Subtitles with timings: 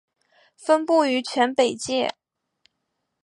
[0.57, 2.15] 分布于全北界。